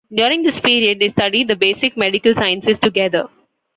During 0.11 0.41
this 0.41 0.59
period 0.59 0.99
they 0.99 1.09
study 1.09 1.43
the 1.43 1.55
basic 1.55 1.95
medical 1.95 2.33
sciences 2.33 2.79
together. 2.79 3.29